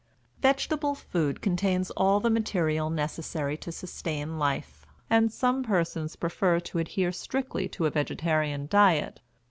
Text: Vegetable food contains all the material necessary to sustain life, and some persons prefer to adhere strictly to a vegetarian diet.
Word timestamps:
Vegetable 0.39 0.95
food 0.95 1.41
contains 1.43 1.91
all 1.91 2.19
the 2.19 2.31
material 2.31 2.89
necessary 2.89 3.55
to 3.55 3.71
sustain 3.71 4.39
life, 4.39 4.83
and 5.11 5.31
some 5.31 5.61
persons 5.61 6.15
prefer 6.15 6.59
to 6.59 6.79
adhere 6.79 7.11
strictly 7.11 7.69
to 7.69 7.85
a 7.85 7.91
vegetarian 7.91 8.65
diet. 8.67 9.19